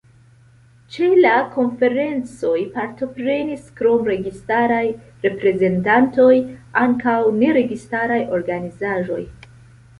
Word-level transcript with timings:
Ĉe 0.93 1.09
la 1.17 1.33
konferencoj 1.55 2.53
partoprenis 2.77 3.69
krom 3.81 4.09
registaraj 4.13 4.81
reprezentantoj 5.29 6.33
ankaŭ 6.87 7.17
neregistaraj 7.45 8.21
organizaĵoj. 8.41 9.23